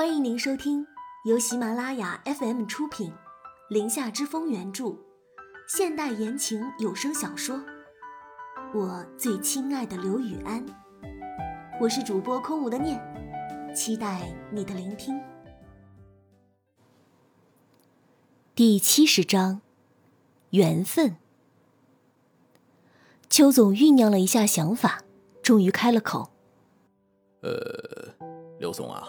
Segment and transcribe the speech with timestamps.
[0.00, 0.86] 欢迎您收听
[1.26, 3.10] 由喜马拉雅 FM 出品，
[3.68, 4.96] 《林下之风》原著，
[5.68, 7.56] 现代言情有声小说
[8.72, 10.66] 《我最亲爱的刘雨安》。
[11.78, 12.98] 我是主播空无的念，
[13.76, 15.20] 期待你的聆听。
[18.54, 19.60] 第七十章，
[20.52, 21.16] 缘分。
[23.28, 25.02] 邱总酝酿了一下想法，
[25.42, 26.30] 终于开了口
[27.44, 28.14] ：“呃，
[28.58, 29.06] 刘总啊。”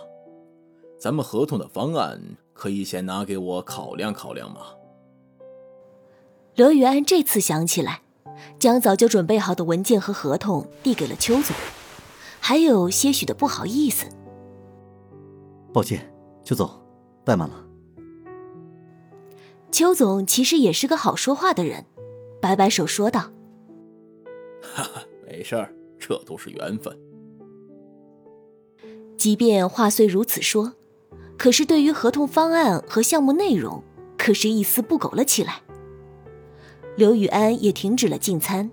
[1.02, 2.22] 咱们合同的方案
[2.54, 4.68] 可以先拿给我考量考量吗？
[6.54, 8.04] 刘宇安这次想起来，
[8.60, 11.56] 将早就准备好的文件和合同递给了邱总，
[12.40, 14.06] 还有些许的不好意思。
[15.74, 16.70] 抱歉，邱总，
[17.26, 17.66] 怠慢了。
[19.72, 21.84] 邱总其实也是个好说话的人，
[22.40, 23.22] 摆摆手说道
[24.62, 26.96] ：“哈哈，没事儿，这都是缘分。”
[29.18, 30.74] 即便话虽如此说。
[31.42, 33.82] 可是，对于合同方案和项目内容，
[34.16, 35.64] 可是一丝不苟了起来。
[36.96, 38.70] 刘宇安也停止了进餐，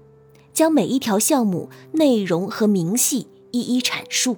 [0.52, 4.36] 将每一条项目内容和明细一一阐述。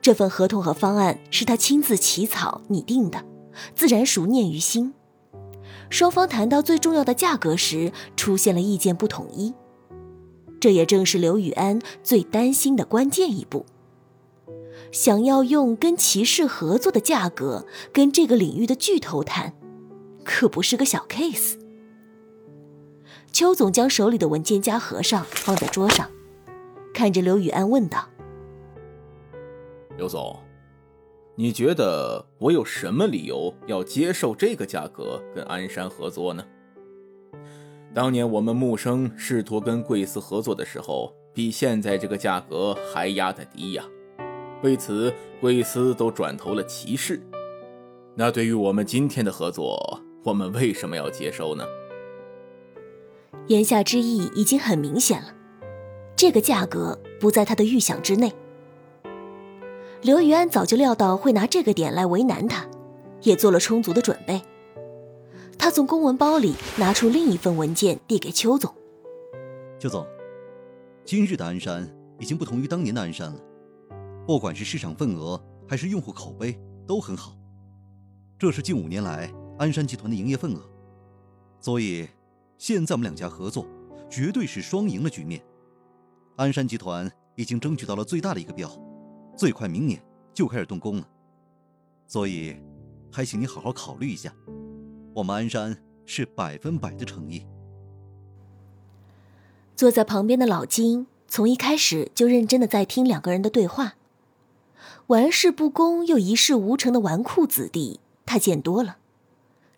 [0.00, 3.24] 这份合同和方案是他亲自起草拟定的，
[3.74, 4.94] 自然熟念于心。
[5.90, 9.52] 双方谈到最重要的价格时，出现了意见不统一，
[10.60, 13.66] 这也正是刘宇安最担心的关键一步。
[14.94, 19.52] 想要用跟骑士合作的价格跟这个领域的巨头谈，
[20.22, 21.58] 可不是个小 case。
[23.32, 26.08] 邱总将手里的文件夹合上，放在桌上，
[26.94, 28.08] 看着刘宇安问道
[29.98, 30.38] ：“刘总，
[31.34, 36.44] 你觉得我有什么理由要接受这个价格跟鞍山合作呢？
[37.92, 43.84] 当年我们木生试图跟贵司合作的时候，比现在这个价格还压得低呀。”
[44.64, 45.12] 为此，
[45.42, 47.20] 贵司都转投了骑士。
[48.14, 51.66] 那对于我们今天的合作，我们为什么要接收呢？
[53.48, 55.34] 言下之意已经很明显了，
[56.16, 58.32] 这个价格不在他的预想之内。
[60.00, 62.66] 刘于安早就料到会拿这个点来为难他，
[63.20, 64.40] 也做了充足的准备。
[65.58, 68.74] 他从公文包里拿出另一份文件，递给邱总。
[69.78, 70.06] 邱总，
[71.04, 71.86] 今日的鞍山
[72.18, 73.38] 已经不同于当年的鞍山了。
[74.26, 77.36] 不管是市场份额还是用户口碑都很好，
[78.38, 80.62] 这是近五年来鞍山集团的营业份额，
[81.60, 82.08] 所以
[82.56, 83.66] 现在我们两家合作
[84.08, 85.42] 绝对是双赢的局面。
[86.36, 88.70] 鞍山集团已经争取到了最大的一个标，
[89.36, 90.02] 最快明年
[90.32, 91.08] 就开始动工了，
[92.06, 92.56] 所以
[93.12, 94.34] 还请你好好考虑一下，
[95.14, 95.76] 我们鞍山
[96.06, 97.46] 是百分百的诚意。
[99.76, 103.94] 坐在旁边的老金从一开始就认真的在听两个人的对话。
[105.08, 108.96] 玩世不恭又一事无成的纨绔子弟，他见多了，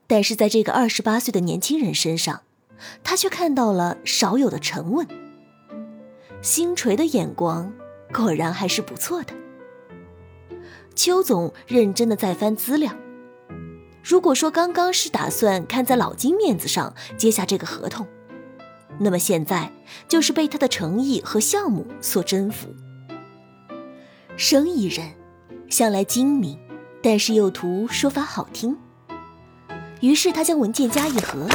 [0.07, 2.43] 但是在这个二十八岁的年轻人身上，
[3.03, 5.05] 他却看到了少有的沉稳。
[6.43, 7.73] 星锤的眼光
[8.15, 9.35] 果然还是不错的。
[10.95, 12.93] 邱总认真的在翻资料，
[14.05, 18.07] 如果说刚刚是打算看在老金面子上接下这个合同，
[19.01, 19.73] 那么现在
[20.07, 22.69] 就是被他的诚意和项目所征服。
[24.39, 25.15] 生意人，
[25.71, 26.59] 向来精明，
[27.03, 28.77] 但是又图说法好听。
[30.03, 31.49] 于是他将文件夹一合，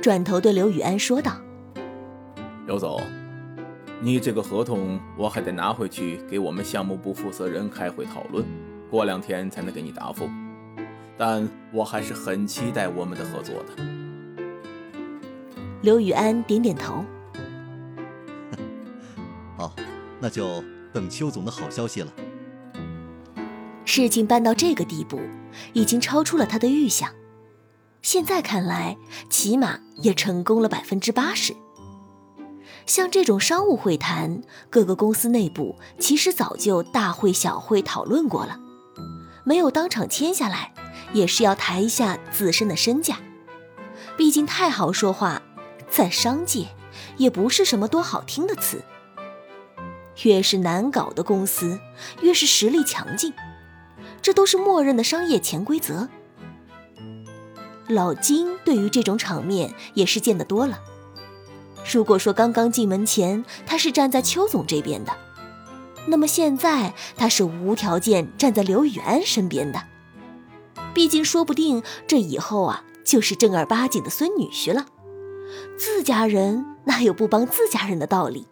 [0.00, 1.36] 转头对刘宇安说道
[2.66, 2.98] ：“刘总，
[4.00, 8.42] 你这个合同我还得拿回去给我们项目部负责人开会讨论，
[8.90, 10.26] 过两天才能给你答复。
[11.18, 13.84] 但我还是很期待我们的合作的。”
[15.82, 17.04] 刘宇安点点头
[19.58, 19.76] ：“好，
[20.18, 22.12] 那就。”等邱总的好消息了。
[23.84, 25.20] 事情办到这个地步，
[25.74, 27.10] 已经超出了他的预想。
[28.00, 28.96] 现在看来，
[29.28, 31.54] 起码也成功了百分之八十。
[32.86, 38.58] 像这种商务会谈，各个公司内部其实早就大会小会讨论过了，
[39.44, 40.74] 没有当场签下来，
[41.12, 43.18] 也是要抬一下自身的身价。
[44.16, 45.42] 毕竟太好说话，
[45.88, 46.66] 在商界
[47.16, 48.82] 也不是什么多好听的词。
[50.22, 51.80] 越是难搞的公司，
[52.22, 53.32] 越是实力强劲，
[54.22, 56.08] 这都是默认的商业潜规则。
[57.88, 60.80] 老金对于这种场面也是见得多了。
[61.92, 65.12] 如果说刚刚进门前他是站在邱总这边的，
[66.06, 69.82] 那么现在他是无条件站在刘宇安身边的。
[70.94, 74.86] 毕竟说不定这以后啊就是正儿八经的孙女婿了。
[75.76, 78.46] 自家人哪有不帮自家人的道理？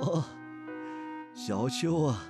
[0.00, 0.24] 哦，
[1.34, 2.24] 小秋啊，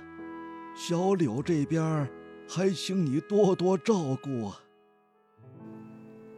[0.75, 2.07] 小柳这边
[2.47, 4.61] 还请你多多照顾啊。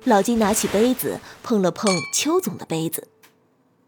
[0.04, 3.10] 老金拿起杯子碰了碰邱总的杯子，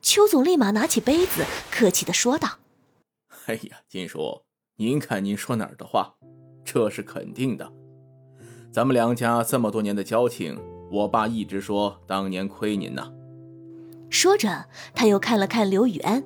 [0.02, 2.60] 邱总立马拿起杯子，客气的说道
[3.46, 4.42] ：“哎呀，金叔，
[4.78, 6.16] 您看您说哪儿的话，
[6.66, 7.72] 这是肯定的。
[8.72, 10.60] 咱们两家这么多年的交情，
[10.92, 13.12] 我爸一直说当年亏您呐。”
[14.10, 16.24] 说着，他又看了看刘宇安，“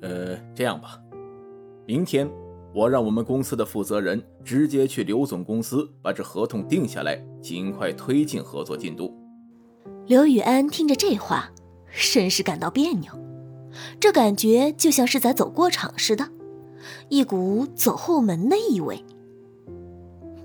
[0.00, 1.00] 呃，这样吧，
[1.86, 2.30] 明天。”
[2.72, 9.12] 我让我们公司的负责人直接去刘总公司把这合同定下来，尽快推进合作进度。
[10.06, 11.50] 刘宇安听着这话，
[11.88, 13.10] 甚是感到别扭，
[13.98, 16.28] 这感觉就像是在走过场似的，
[17.08, 19.04] 一股走后门的意味。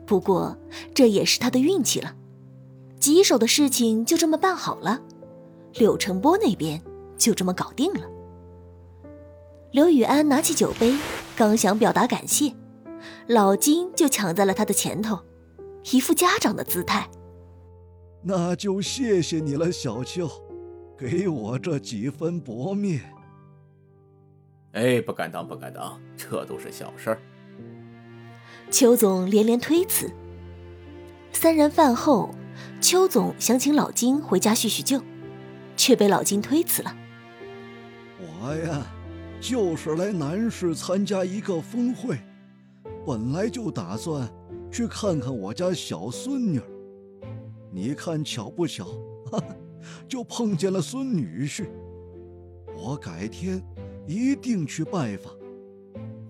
[0.07, 0.57] 不过
[0.96, 2.16] 这也是他的运气了，
[3.00, 5.00] 棘手的事情就这么办好了，
[5.75, 6.81] 柳成波那边
[7.19, 8.02] 就这么搞定了。
[9.72, 10.96] 刘宇安拿起酒杯。
[11.38, 12.54] 刚想表达感谢，
[13.28, 15.20] 老金就抢在了他的前头，
[15.92, 17.10] 一副家长的姿态。
[18.24, 20.30] 那就谢谢你了，小邱，
[20.98, 23.02] 给我这几分薄面。
[24.72, 27.22] 哎，不敢当，不敢当，这都是小事儿。
[28.72, 30.10] 邱总连连推辞。
[31.34, 32.34] 三人饭后，
[32.80, 35.02] 邱总想请老金回家叙叙旧，
[35.76, 36.96] 却被老金推辞了。
[38.18, 38.88] 我呀。
[39.40, 42.18] 就是来南市参加一个峰会，
[43.06, 44.28] 本来就打算
[44.72, 46.60] 去看看我家小孙女。
[47.72, 48.86] 你看巧不巧，
[49.30, 49.56] 哈哈，
[50.08, 51.68] 就碰见了孙女婿。
[52.76, 53.62] 我改天
[54.08, 55.34] 一定去拜访。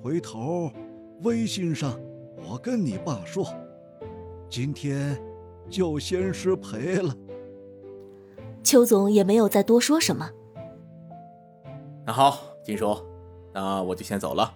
[0.01, 0.71] 回头
[1.23, 1.99] 微信上
[2.47, 3.47] 我跟你爸说，
[4.49, 5.17] 今天
[5.69, 7.15] 就先失陪了。
[8.61, 10.29] 邱总也没有再多说什么。
[12.05, 12.54] 那好。
[12.65, 12.97] 金叔，
[13.53, 14.51] 那我就先走了。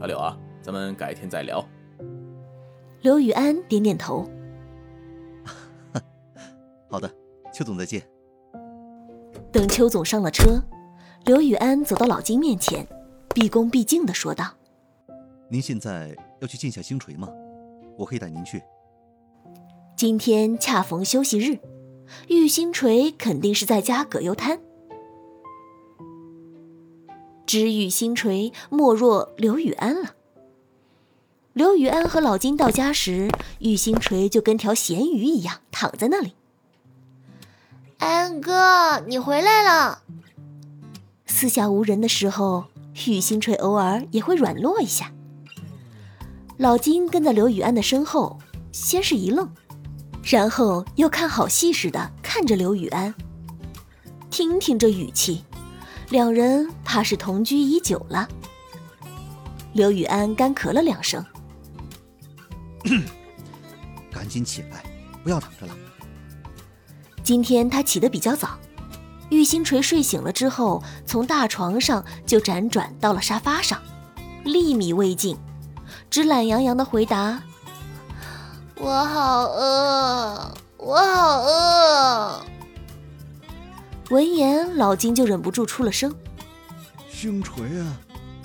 [0.00, 1.64] 小柳啊，咱们改天再聊。
[3.02, 4.28] 刘宇安点点头。
[6.90, 7.08] 好的，
[7.52, 8.02] 邱总再见。
[9.52, 10.60] 等邱总上了车，
[11.26, 12.84] 刘宇安走到老金面前，
[13.32, 14.52] 毕恭毕敬的说道
[15.48, 17.28] ：“您现在要去见下星锤吗？
[17.96, 18.60] 我可以带您去。
[19.94, 21.60] 今天恰逢休息日，
[22.28, 24.58] 玉星锤肯定是在家葛优瘫。”
[27.54, 30.16] 知遇星锤，莫若刘雨安了。
[31.52, 33.30] 刘雨安和老金到家时，
[33.60, 36.34] 玉星锤就跟条咸鱼一样躺在那里。
[37.98, 40.02] 安哥，你回来了。
[41.26, 42.64] 四下无人的时候，
[43.06, 45.12] 玉星锤偶尔也会软弱一下。
[46.56, 48.40] 老金跟在刘雨安的身后，
[48.72, 49.48] 先是一愣，
[50.24, 53.14] 然后又看好戏似的看着刘雨安。
[54.28, 55.44] 听听这语气。
[56.10, 58.28] 两人怕是同居已久了。
[59.72, 61.24] 刘雨安干咳了两声，
[64.12, 64.84] 赶紧起来，
[65.24, 65.74] 不要躺着了。
[67.22, 68.58] 今天他起得比较早，
[69.30, 73.82] 玉星锤睡醒了之后，从大床上就辗转到了沙发上，
[74.44, 75.36] 粒米未进，
[76.08, 77.42] 只懒洋洋的回答
[78.76, 82.44] ：“我好饿，我好饿。”
[84.10, 86.14] 闻言，老金就忍不住出了声
[87.08, 87.98] ：“星锤啊，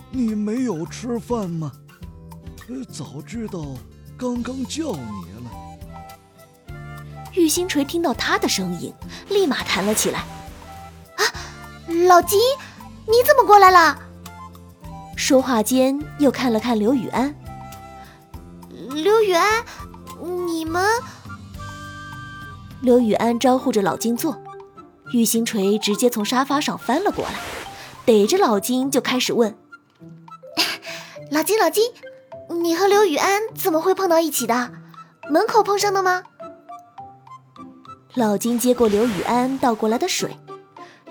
[0.10, 1.72] 你没有吃饭吗？
[2.70, 3.66] 呃，早知道
[4.18, 6.76] 刚刚叫你了。”
[7.36, 8.94] 玉星锤听到他的声音，
[9.28, 10.20] 立马弹了起来
[11.18, 11.24] ：“啊，
[12.08, 12.40] 老金，
[13.06, 14.00] 你怎么过来了？”
[15.18, 17.36] 说话间又看了看刘雨安
[18.96, 19.64] ：“刘雨安，
[20.48, 20.86] 你们……”
[22.82, 24.42] 刘雨安招呼着老金坐。
[25.14, 27.32] 玉星锤直接从沙发上翻了过来，
[28.06, 29.58] 逮着老金就开始问
[31.32, 31.92] ：“老金，老金，
[32.62, 34.72] 你和刘宇安怎么会碰到一起的？
[35.30, 36.24] 门口碰上的吗？”
[38.16, 40.36] 老金接过刘宇安倒过来的水，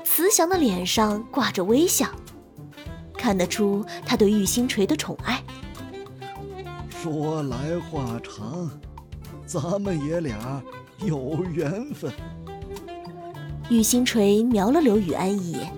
[0.04, 2.08] 慈祥的脸上挂着微笑，
[3.16, 5.42] 看得出他对玉星锤的宠爱。
[6.90, 8.68] 说来话长，
[9.46, 10.60] 咱们爷俩
[10.98, 12.12] 有缘分。
[13.70, 15.70] 玉星锤瞄了刘雨安一眼，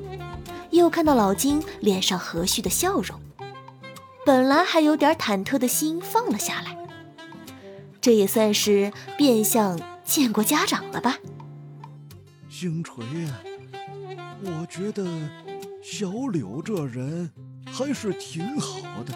[0.70, 3.20] 又看到老金脸上和煦的笑容，
[4.24, 6.76] 本来还有点忐忑的心放了下来。
[8.00, 11.18] 这也算是变相见过家长了吧？
[12.48, 13.42] 星锤啊，
[14.44, 15.04] 我觉得
[15.82, 17.30] 小柳这人
[17.66, 19.12] 还是挺好的。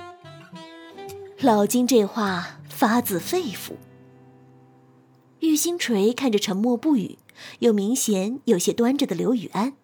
[1.40, 3.74] 老金这话发自肺腑。
[5.38, 7.18] 玉星锤看着沉默不语。
[7.60, 9.74] 又明显有些端着的刘雨安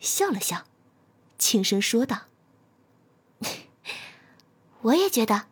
[0.00, 0.64] 笑了笑，
[1.38, 2.22] 轻声说道。
[4.82, 5.46] 我也觉得。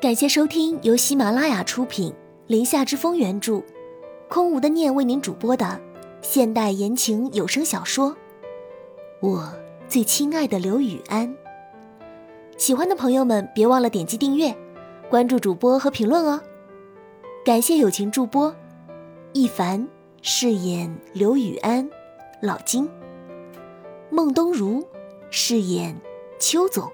[0.00, 2.14] 感谢收听由喜马拉雅出品，
[2.46, 3.62] 林下之风原著，
[4.28, 5.80] 空无的念为您主播的
[6.22, 8.16] 现代言情有声小说，
[9.20, 9.54] 我
[9.88, 11.36] 最亲爱的刘雨安。
[12.60, 14.54] 喜欢的朋友们别忘了点击订阅、
[15.08, 16.38] 关注主播和评论哦。
[17.42, 18.54] 感谢友情助播
[19.32, 19.88] 一凡
[20.20, 21.88] 饰演刘雨安、
[22.42, 22.86] 老金，
[24.10, 24.86] 孟东如
[25.30, 25.98] 饰演
[26.38, 26.92] 邱总。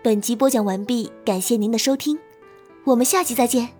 [0.00, 2.16] 本集播讲完毕，感谢您的收听，
[2.84, 3.79] 我们下集再见。